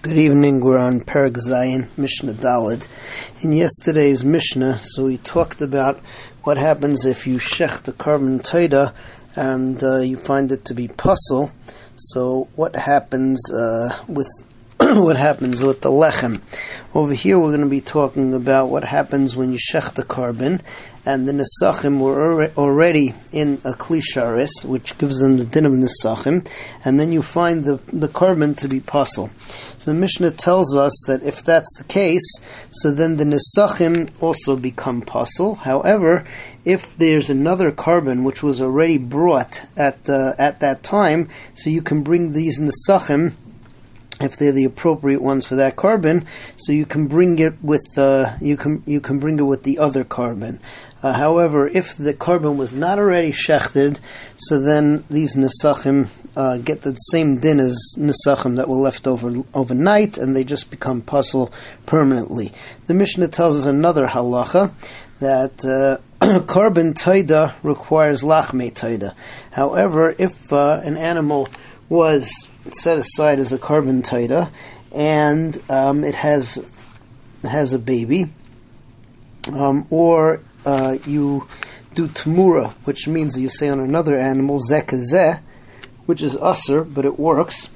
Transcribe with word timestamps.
Good 0.00 0.16
evening. 0.16 0.60
We're 0.60 0.78
on 0.78 1.00
Perek 1.00 1.36
Zayin, 1.36 1.88
Mishnah 1.98 2.34
Daled. 2.34 2.86
In 3.42 3.50
yesterday's 3.52 4.24
Mishnah, 4.24 4.78
so 4.78 5.06
we 5.06 5.16
talked 5.16 5.60
about 5.60 5.98
what 6.44 6.56
happens 6.56 7.04
if 7.04 7.26
you 7.26 7.38
shech 7.38 7.82
the 7.82 7.92
korban 7.92 8.40
taida 8.40 8.94
and 9.34 9.82
uh, 9.82 9.98
you 9.98 10.16
find 10.16 10.52
it 10.52 10.64
to 10.66 10.74
be 10.74 10.86
pasul. 10.86 11.50
So 11.96 12.46
what 12.54 12.76
happens 12.76 13.52
uh, 13.52 13.98
with 14.06 14.28
what 14.80 15.16
happens 15.16 15.64
with 15.64 15.80
the 15.80 15.90
lechem? 15.90 16.42
Over 16.94 17.12
here, 17.12 17.36
we're 17.36 17.48
going 17.48 17.62
to 17.62 17.66
be 17.66 17.80
talking 17.80 18.34
about 18.34 18.66
what 18.66 18.84
happens 18.84 19.34
when 19.34 19.50
you 19.50 19.58
shech 19.58 19.94
the 19.94 20.04
korban 20.04 20.60
and 21.08 21.26
the 21.26 21.32
Nesachim 21.32 22.00
were 22.00 22.50
already 22.58 23.14
in 23.32 23.54
a 23.64 23.72
kli 23.72 24.02
sharis, 24.02 24.62
which 24.62 24.98
gives 24.98 25.20
them 25.20 25.38
the 25.38 25.46
din 25.46 25.64
of 25.64 25.72
Nesachim, 25.72 26.46
and 26.84 27.00
then 27.00 27.12
you 27.12 27.22
find 27.22 27.64
the, 27.64 27.80
the 27.90 28.08
korban 28.08 28.54
to 28.58 28.68
be 28.68 28.80
pasul. 28.80 29.30
So 29.78 29.90
the 29.90 29.98
Mishnah 29.98 30.32
tells 30.32 30.76
us 30.76 30.92
that 31.06 31.22
if 31.22 31.42
that's 31.42 31.74
the 31.78 31.84
case, 31.84 32.28
so 32.70 32.90
then 32.90 33.16
the 33.16 33.24
Nesachim 33.24 34.10
also 34.20 34.54
become 34.54 35.00
pasul. 35.00 35.54
However, 35.54 36.26
if 36.66 36.94
there's 36.98 37.30
another 37.30 37.72
korban 37.72 38.22
which 38.22 38.42
was 38.42 38.60
already 38.60 38.98
brought 38.98 39.62
at, 39.78 40.10
uh, 40.10 40.34
at 40.38 40.60
that 40.60 40.82
time, 40.82 41.30
so 41.54 41.70
you 41.70 41.80
can 41.80 42.02
bring 42.02 42.34
these 42.34 42.60
Nesachim 42.60 43.32
if 44.20 44.36
they're 44.36 44.52
the 44.52 44.64
appropriate 44.64 45.22
ones 45.22 45.46
for 45.46 45.56
that 45.56 45.76
korban. 45.76 46.26
so 46.56 46.72
you 46.72 46.86
can 46.86 47.06
bring 47.06 47.38
it 47.38 47.62
with 47.62 47.86
uh, 47.96 48.36
you 48.40 48.56
can 48.56 48.82
you 48.86 49.00
can 49.00 49.18
bring 49.18 49.38
it 49.38 49.42
with 49.42 49.62
the 49.62 49.78
other 49.78 50.04
korban. 50.04 50.58
Uh, 51.02 51.12
however, 51.12 51.68
if 51.68 51.96
the 51.96 52.12
korban 52.12 52.56
was 52.56 52.74
not 52.74 52.98
already 52.98 53.30
shechted, 53.30 54.00
so 54.36 54.60
then 54.60 55.04
these 55.08 55.36
nesachim 55.36 56.08
uh, 56.36 56.58
get 56.58 56.82
the 56.82 56.94
same 56.94 57.38
din 57.38 57.60
as 57.60 57.94
nesachim 57.96 58.56
that 58.56 58.68
were 58.68 58.76
left 58.76 59.06
over 59.06 59.42
overnight, 59.54 60.18
and 60.18 60.34
they 60.34 60.44
just 60.44 60.70
become 60.70 61.00
pasul 61.00 61.52
permanently. 61.86 62.52
The 62.86 62.94
Mishnah 62.94 63.28
tells 63.28 63.56
us 63.56 63.66
another 63.66 64.06
halacha 64.06 64.72
that. 65.20 65.64
Uh, 65.64 66.02
korban 66.20 66.94
taida 66.94 67.54
requires 67.62 68.24
lachme 68.24 68.72
taida. 68.72 69.14
However, 69.52 70.12
if 70.18 70.52
uh, 70.52 70.80
an 70.82 70.96
animal 70.96 71.48
was 71.88 72.47
set 72.74 72.98
aside 72.98 73.38
as 73.38 73.52
a 73.52 73.58
korban 73.58 74.02
taida 74.02 74.50
and 74.92 75.60
um, 75.70 76.04
it 76.04 76.14
has 76.14 76.64
has 77.44 77.72
a 77.72 77.78
baby, 77.78 78.26
um, 79.52 79.86
or 79.90 80.40
uh, 80.66 80.98
you 81.06 81.46
do 81.94 82.08
tamura, 82.08 82.72
which 82.84 83.06
means 83.06 83.38
you 83.38 83.48
say 83.48 83.68
on 83.68 83.80
another 83.80 84.16
animal 84.16 84.60
zekazeh, 84.60 85.40
which 86.06 86.22
is 86.22 86.36
usr, 86.36 86.92
but 86.92 87.04
it 87.04 87.18
works. 87.18 87.68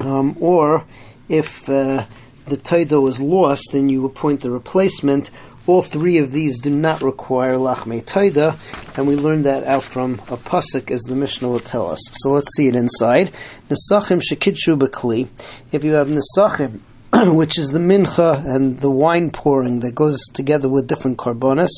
Um, 0.00 0.36
or 0.40 0.84
if 1.28 1.68
uh, 1.68 2.06
the 2.46 2.56
taida 2.56 3.08
is 3.08 3.20
lost, 3.20 3.70
then 3.72 3.88
you 3.88 4.04
appoint 4.04 4.40
the 4.40 4.50
replacement. 4.50 5.30
All 5.66 5.82
three 5.82 6.18
of 6.18 6.32
these 6.32 6.58
do 6.58 6.70
not 6.70 7.02
require 7.02 7.54
lachme 7.54 8.04
taida, 8.04 8.56
and 8.96 9.06
we 9.06 9.16
learned 9.16 9.44
that 9.46 9.64
out 9.64 9.82
from 9.82 10.14
a 10.28 10.36
pasuk, 10.36 10.90
as 10.90 11.00
the 11.02 11.14
Mishnah 11.14 11.48
will 11.48 11.60
tell 11.60 11.90
us. 11.90 12.00
So 12.22 12.30
let's 12.30 12.54
see 12.56 12.68
it 12.68 12.74
inside. 12.74 13.30
Nesachim 13.68 14.20
shekitshu. 14.20 15.28
If 15.72 15.84
you 15.84 15.92
have 15.92 16.08
nesachim 16.08 16.80
which 17.34 17.58
is 17.58 17.70
the 17.70 17.78
mincha 17.80 18.46
and 18.46 18.78
the 18.78 18.90
wine 18.90 19.32
pouring 19.32 19.80
that 19.80 19.96
goes 19.96 20.20
together 20.32 20.68
with 20.68 20.86
different 20.86 21.18
korbanos. 21.18 21.70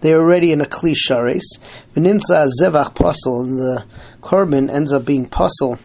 They're 0.00 0.18
already 0.18 0.50
in 0.50 0.60
a 0.60 0.64
kli 0.64 0.96
sharis. 0.96 1.44
V'nimtza 1.94 2.48
zevach 2.60 2.94
pasul, 2.94 3.44
and 3.44 3.58
the 3.58 3.84
korban 4.20 4.68
ends 4.68 4.92
up 4.92 5.04
being 5.04 5.28
pasul. 5.28 5.78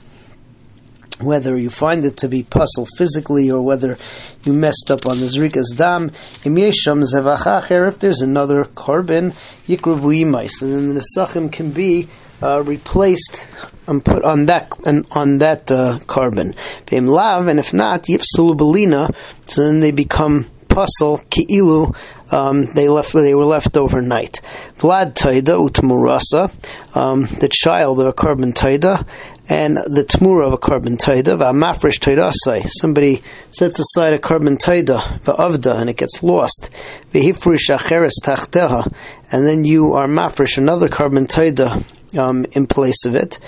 Whether 1.21 1.57
you 1.57 1.69
find 1.69 2.03
it 2.03 2.17
to 2.17 2.27
be 2.27 2.43
pasul 2.43 2.87
physically 2.97 3.49
or 3.49 3.61
whether 3.61 3.97
you 4.43 4.51
messed 4.51 4.89
up 4.91 5.05
on 5.05 5.19
the 5.19 5.27
zrikas 5.27 5.75
dam, 5.75 6.11
if 6.43 7.99
there's 7.99 8.21
another 8.21 8.65
korban, 8.65 9.31
yikruvu 9.65 10.25
imais, 10.25 10.61
and 10.61 10.73
then 10.73 10.87
the 10.93 11.01
nesachim 11.01 11.51
can 11.51 11.71
be 11.71 12.09
uh, 12.43 12.61
replaced 12.63 13.45
and 13.87 14.03
put 14.03 14.23
on 14.23 14.47
that 14.47 14.69
and 14.85 15.05
on 15.11 15.37
that 15.39 15.71
uh, 15.71 15.99
korban. 16.05 16.55
Vim 16.89 17.09
and 17.49 17.59
if 17.59 17.73
not, 17.73 18.03
yifsulu 18.03 18.57
belina, 18.57 19.15
so 19.45 19.63
then 19.63 19.79
they 19.79 19.91
become 19.91 20.45
pasul 20.67 21.19
ki'ilu. 21.29 21.95
Um, 22.31 22.65
they 22.73 22.89
left 22.89 23.13
they 23.13 23.35
were 23.35 23.45
left 23.45 23.77
overnight. 23.77 24.41
Vlad 24.79 25.13
taida 25.13 25.69
utmurasa, 25.69 26.51
um, 26.95 27.21
the 27.39 27.49
child 27.51 27.99
of 27.99 28.07
a 28.07 28.13
korban 28.13 28.53
taida, 28.53 29.07
and 29.47 29.77
the 29.77 30.03
tmura 30.03 30.47
of 30.47 30.53
a 30.53 30.57
korban 30.57 30.97
taida. 30.97 31.37
V'amafresh 31.37 31.99
taidasai. 31.99 32.67
Somebody 32.69 33.21
sets 33.51 33.79
aside 33.79 34.13
a 34.13 34.19
korban 34.19 34.57
taida 34.57 34.99
v'avda, 35.23 35.79
and 35.79 35.89
it 35.89 35.97
gets 35.97 36.23
lost. 36.23 36.69
V'hifrish 37.13 37.75
acheres 37.75 38.13
tachteha, 38.23 38.91
and 39.31 39.45
then 39.45 39.65
you 39.65 39.93
are 39.93 40.07
mafresh 40.07 40.57
another 40.57 40.89
korban 40.89 41.27
taida 41.27 42.17
um, 42.17 42.45
in 42.53 42.67
place 42.67 43.05
of 43.05 43.15
it. 43.15 43.39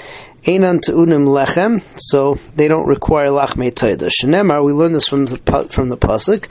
Einan 0.43 0.79
unim 0.81 1.27
lechem, 1.27 1.81
so 1.97 2.35
they 2.55 2.67
don't 2.67 2.87
require 2.87 3.27
lachme 3.29 3.71
toida. 3.71 4.09
Shenemar, 4.09 4.63
we 4.63 4.73
learn 4.73 4.93
this 4.93 5.07
from 5.07 5.25
the 5.25 5.67
from 5.71 5.89
the 5.89 5.97
pasuk, 5.97 6.47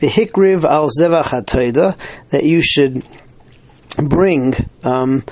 v'hikriv 0.00 0.64
al 0.64 0.88
zevach 0.90 1.96
that 2.30 2.44
you 2.44 2.60
should 2.62 3.02
bring 3.96 4.54
um, 4.84 5.24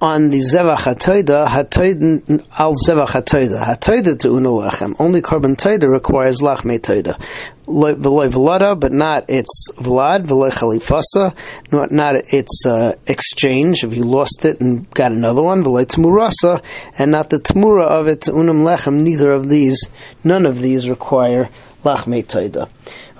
on 0.00 0.30
the 0.30 0.38
zevach 0.38 0.78
hatoida, 0.78 1.46
hatoida 1.46 2.46
al 2.56 2.74
zevach 2.74 3.08
hatoida, 3.08 3.64
hatoida 3.64 4.18
to 4.18 4.28
unalechem. 4.28 4.94
Only 4.98 5.22
korban 5.22 5.56
toida 5.56 5.90
requires 5.90 6.40
lachme 6.40 6.78
toida. 6.78 7.20
V'loy 7.66 8.30
v'lada, 8.30 8.78
but 8.78 8.92
not 8.92 9.28
its 9.28 9.70
vlad, 9.72 10.24
v'loy 10.24 10.52
chalifasa, 10.52 11.34
not, 11.72 11.90
not 11.90 12.14
its 12.32 12.64
uh, 12.64 12.94
exchange, 13.06 13.82
if 13.82 13.94
you 13.94 14.04
lost 14.04 14.44
it 14.44 14.60
and 14.60 14.88
got 14.90 15.10
another 15.10 15.42
one, 15.42 15.64
v'loy 15.64 15.84
tmurasa, 15.84 16.62
and 16.98 17.10
not 17.10 17.30
the 17.30 17.38
tmura 17.38 17.84
of 17.84 18.06
it 18.06 18.22
to 18.22 18.30
unam 18.30 18.62
lechem, 18.62 19.02
neither 19.02 19.32
of 19.32 19.48
these, 19.48 19.88
none 20.22 20.46
of 20.46 20.62
these 20.62 20.88
require 20.88 21.48
lachme 21.84 22.24
toida. 22.24 22.68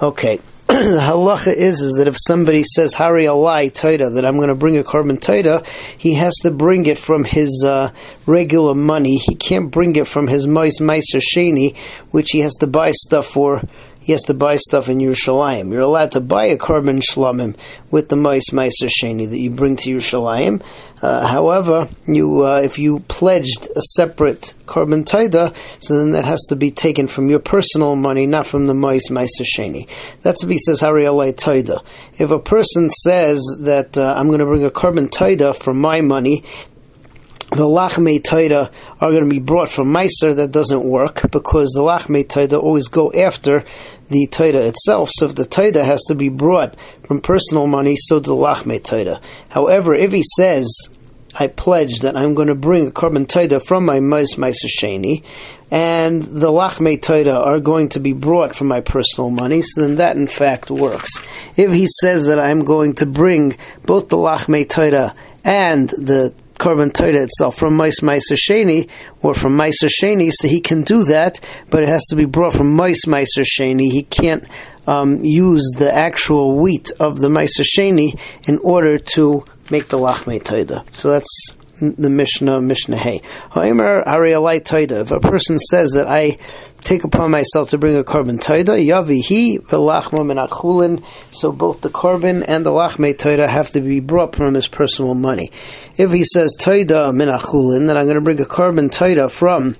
Okay, 0.00 0.38
the 0.68 0.74
halacha 1.00 1.54
is 1.54 1.80
is 1.80 1.94
that 1.94 2.08
if 2.08 2.16
somebody 2.18 2.62
says 2.62 2.92
Hari 2.92 3.24
Alai 3.24 3.72
that 3.72 4.24
I'm 4.24 4.36
going 4.36 4.48
to 4.48 4.54
bring 4.54 4.76
a 4.76 4.84
korban 4.84 5.18
Taida, 5.18 5.66
he 5.96 6.14
has 6.14 6.34
to 6.42 6.50
bring 6.50 6.84
it 6.84 6.98
from 6.98 7.24
his 7.24 7.64
uh, 7.66 7.90
regular 8.26 8.74
money. 8.74 9.16
He 9.16 9.34
can't 9.34 9.70
bring 9.70 9.96
it 9.96 10.06
from 10.06 10.26
his 10.26 10.46
Mois 10.46 10.78
Meiser 10.78 11.22
Sheni, 11.22 11.74
which 12.10 12.32
he 12.32 12.40
has 12.40 12.54
to 12.56 12.66
buy 12.66 12.92
stuff 12.92 13.26
for 13.26 13.62
he 14.08 14.12
has 14.12 14.22
to 14.22 14.32
buy 14.32 14.56
stuff 14.56 14.88
in 14.88 15.00
Yerushalayim. 15.00 15.70
You're 15.70 15.82
allowed 15.82 16.12
to 16.12 16.22
buy 16.22 16.46
a 16.46 16.56
korban 16.56 17.02
shlamim 17.02 17.54
with 17.90 18.08
the 18.08 18.16
mois 18.16 18.48
meiser 18.52 18.88
sheni 18.88 19.28
that 19.28 19.38
you 19.38 19.50
bring 19.50 19.76
to 19.76 19.90
Yerushalayim. 19.90 20.64
Uh, 21.02 21.26
however, 21.26 21.90
you 22.06 22.42
uh, 22.42 22.62
if 22.64 22.78
you 22.78 23.00
pledged 23.00 23.68
a 23.76 23.82
separate 23.96 24.54
korban 24.64 25.04
taida, 25.04 25.54
so 25.78 25.98
then 25.98 26.12
that 26.12 26.24
has 26.24 26.40
to 26.48 26.56
be 26.56 26.70
taken 26.70 27.06
from 27.06 27.28
your 27.28 27.38
personal 27.38 27.96
money, 27.96 28.26
not 28.26 28.46
from 28.46 28.66
the 28.66 28.72
mois 28.72 29.10
meiser 29.10 29.44
sheni. 29.44 29.86
That's 30.22 30.42
what 30.42 30.52
he 30.52 30.58
says 30.58 30.80
hari 30.80 31.02
taida. 31.02 31.84
If 32.16 32.30
a 32.30 32.38
person 32.38 32.88
says 32.88 33.42
that 33.58 33.98
uh, 33.98 34.14
I'm 34.16 34.28
going 34.28 34.38
to 34.38 34.46
bring 34.46 34.64
a 34.64 34.70
korban 34.70 35.10
taida 35.10 35.54
from 35.54 35.82
my 35.82 36.00
money, 36.00 36.44
the 37.58 37.64
lachme 37.64 38.22
taida 38.22 38.70
are 39.00 39.10
going 39.10 39.24
to 39.24 39.28
be 39.28 39.40
brought 39.40 39.68
from 39.68 39.88
Meiser, 39.88 40.36
that 40.36 40.52
doesn't 40.52 40.84
work 40.84 41.28
because 41.32 41.70
the 41.70 41.80
lachme 41.80 42.24
taida 42.24 42.56
always 42.56 42.86
go 42.86 43.12
after 43.12 43.64
the 44.10 44.28
taida 44.28 44.68
itself. 44.68 45.10
So 45.12 45.26
if 45.26 45.34
the 45.34 45.42
taida 45.42 45.84
has 45.84 46.04
to 46.04 46.14
be 46.14 46.28
brought 46.28 46.78
from 47.04 47.20
personal 47.20 47.66
money, 47.66 47.96
so 47.96 48.20
do 48.20 48.30
the 48.30 48.36
lachme 48.36 48.80
taida. 48.80 49.20
However, 49.48 49.92
if 49.92 50.12
he 50.12 50.22
says, 50.36 50.68
I 51.34 51.48
pledge 51.48 51.98
that 52.02 52.16
I'm 52.16 52.36
going 52.36 52.46
to 52.46 52.54
bring 52.54 52.86
a 52.86 52.90
korban 52.92 53.26
taida 53.26 53.60
from 53.60 53.84
my 53.84 53.98
Meiser 53.98 54.68
Sheni, 54.80 55.24
and 55.68 56.22
the 56.22 56.52
lachme 56.52 57.00
taida 57.00 57.34
are 57.44 57.58
going 57.58 57.88
to 57.88 57.98
be 57.98 58.12
brought 58.12 58.54
from 58.54 58.68
my 58.68 58.82
personal 58.82 59.30
money, 59.30 59.62
so 59.62 59.80
then 59.80 59.96
that 59.96 60.16
in 60.16 60.28
fact 60.28 60.70
works. 60.70 61.10
If 61.56 61.72
he 61.72 61.88
says 61.88 62.28
that 62.28 62.38
I'm 62.38 62.64
going 62.64 62.94
to 62.96 63.06
bring 63.06 63.56
both 63.84 64.10
the 64.10 64.16
lachme 64.16 64.64
taida 64.64 65.16
and 65.44 65.88
the 65.88 66.32
korban 66.58 66.92
Toida 66.92 67.22
itself 67.24 67.56
from 67.56 67.76
Mais 67.76 68.00
Meiser 68.00 68.36
Sheni 68.36 68.88
or 69.22 69.34
from 69.34 69.56
Meiser 69.56 69.88
Sheni, 69.88 70.30
so 70.32 70.48
he 70.48 70.60
can 70.60 70.82
do 70.82 71.04
that, 71.04 71.40
but 71.70 71.82
it 71.82 71.88
has 71.88 72.04
to 72.10 72.16
be 72.16 72.24
brought 72.24 72.52
from 72.52 72.76
Mais 72.76 73.04
Meiser 73.06 73.44
Sheni. 73.44 73.90
He 73.90 74.02
can't 74.02 74.44
um, 74.86 75.24
use 75.24 75.64
the 75.78 75.94
actual 75.94 76.56
wheat 76.56 76.90
of 76.98 77.18
the 77.18 77.28
Meiser 77.28 77.64
Sheni 77.64 78.18
in 78.48 78.58
order 78.58 78.98
to 78.98 79.44
make 79.70 79.88
the 79.88 79.98
Lachme 79.98 80.42
Toida. 80.42 80.84
So 80.94 81.10
that's 81.10 81.54
the 81.80 82.10
Mishnah, 82.10 82.60
Mishnah 82.60 82.96
Hey. 82.96 83.22
If 83.54 85.10
a 85.10 85.20
person 85.20 85.58
says 85.58 85.90
that 85.92 86.06
I 86.08 86.38
take 86.80 87.04
upon 87.04 87.30
myself 87.30 87.70
to 87.70 87.78
bring 87.78 87.96
a 87.96 88.04
korban 88.04 88.38
taida, 88.40 88.84
yavi 88.84 89.20
he 89.22 89.58
v'lachma 89.58 90.26
min 90.26 91.04
So 91.30 91.52
both 91.52 91.80
the 91.80 91.88
korban 91.88 92.44
and 92.46 92.64
the 92.64 92.70
lachme 92.70 93.14
taida 93.14 93.48
have 93.48 93.70
to 93.70 93.80
be 93.80 94.00
brought 94.00 94.34
from 94.34 94.54
his 94.54 94.68
personal 94.68 95.14
money. 95.14 95.52
If 95.96 96.12
he 96.12 96.24
says 96.24 96.56
taida 96.58 97.14
min 97.14 97.28
then 97.86 97.96
I'm 97.96 98.04
going 98.04 98.16
to 98.16 98.20
bring 98.20 98.40
a 98.40 98.44
korban 98.44 98.90
taida 98.90 99.30
from 99.30 99.76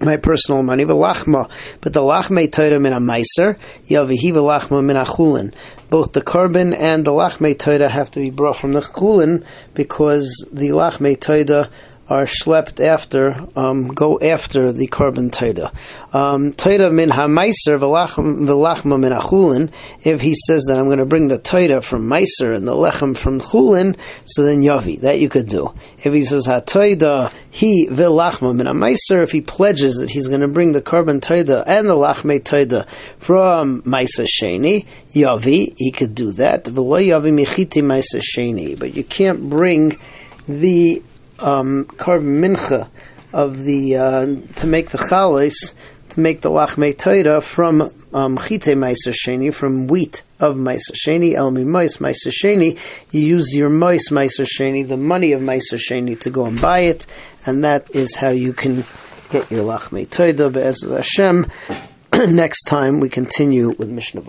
my 0.00 0.16
personal 0.16 0.62
money, 0.62 0.84
lachma, 0.84 1.50
but 1.80 1.92
the 1.92 2.00
lachme 2.00 2.48
toida 2.48 2.80
min 2.80 2.92
a 2.92 3.00
meiser, 3.00 3.58
yavihi 3.88 4.32
lachma 4.32 4.84
min 4.84 4.96
a 4.96 5.04
chulin. 5.04 5.54
Both 5.90 6.12
the 6.12 6.22
korban 6.22 6.76
and 6.76 7.04
the 7.04 7.12
lachme 7.12 7.54
toida 7.56 7.88
have 7.88 8.10
to 8.12 8.20
be 8.20 8.30
brought 8.30 8.58
from 8.58 8.72
the 8.72 8.80
chulin 8.80 9.44
because 9.74 10.46
the 10.52 10.70
lachme 10.70 11.16
toida 11.16 11.70
are 12.08 12.24
schlepped 12.24 12.78
after, 12.78 13.36
um, 13.56 13.88
go 13.88 14.20
after 14.20 14.72
the 14.72 14.86
korban 14.86 15.30
taida. 15.30 15.72
Um, 16.14 16.52
taida 16.52 16.92
min 16.92 17.10
ha-meiser 17.10 17.78
v'lachma 17.78 19.00
min 19.00 19.12
achulin, 19.12 19.72
if 20.04 20.20
he 20.20 20.34
says 20.46 20.64
that 20.68 20.78
I'm 20.78 20.84
going 20.84 20.98
to 20.98 21.06
bring 21.06 21.28
the 21.28 21.38
taida 21.38 21.82
from 21.82 22.08
meiser 22.08 22.54
and 22.54 22.66
the 22.66 22.72
lechem 22.72 23.16
from 23.16 23.40
chulin, 23.40 23.98
so 24.24 24.44
then 24.44 24.62
yavi, 24.62 25.00
that 25.00 25.18
you 25.18 25.28
could 25.28 25.48
do. 25.48 25.74
If 25.98 26.12
he 26.12 26.24
says 26.24 26.46
ha-taida, 26.46 27.32
he 27.50 27.88
v'lachma 27.88 28.54
min 28.54 28.66
ha-meiser, 28.66 29.24
if 29.24 29.32
he 29.32 29.40
pledges 29.40 29.96
that 29.96 30.10
he's 30.10 30.28
going 30.28 30.42
to 30.42 30.48
bring 30.48 30.72
the 30.72 30.82
korban 30.82 31.20
taida 31.20 31.64
and 31.66 31.88
the 31.88 31.94
lachme 31.94 32.40
taida 32.40 32.86
from 33.18 33.82
meiser 33.82 34.26
sheni, 34.26 34.86
yavi, 35.12 35.74
he 35.76 35.90
could 35.90 36.14
do 36.14 36.30
that. 36.32 36.64
V'lo 36.64 37.04
yavi 37.04 37.32
michiti 37.44 37.82
meiser 37.82 38.22
sheni, 38.22 38.78
but 38.78 38.94
you 38.94 39.02
can't 39.02 39.50
bring 39.50 39.98
the 40.46 41.02
um, 41.40 41.84
mincha 41.86 42.88
of 43.32 43.64
the 43.64 43.96
uh, 43.96 44.26
to 44.56 44.66
make 44.66 44.90
the 44.90 44.98
chalis 44.98 45.74
to 46.10 46.20
make 46.20 46.40
the 46.40 46.50
lachmei 46.50 46.94
toida 46.96 47.42
from 47.42 47.82
um, 48.14 48.38
chite 48.38 48.62
sheni 48.62 49.52
from 49.52 49.86
wheat 49.86 50.22
of 50.40 50.56
sheni 50.56 51.34
el 51.34 51.50
mois 51.50 51.98
meiser 51.98 52.32
sheni. 52.32 52.78
You 53.10 53.20
use 53.20 53.54
your 53.54 53.70
meiser 53.70 54.46
sheni, 54.46 54.86
the 54.86 54.96
money 54.96 55.32
of 55.32 55.42
sheni, 55.42 56.18
to 56.20 56.30
go 56.30 56.46
and 56.46 56.60
buy 56.60 56.80
it, 56.80 57.06
and 57.44 57.64
that 57.64 57.94
is 57.94 58.14
how 58.14 58.30
you 58.30 58.52
can 58.52 58.84
get 59.30 59.50
your 59.50 59.64
lachmei 59.64 60.06
toida. 60.06 60.54
As 60.56 60.82
Hashem, 60.82 61.46
next 62.34 62.64
time 62.64 63.00
we 63.00 63.08
continue 63.08 63.70
with 63.70 63.90
Mishnah. 63.90 64.22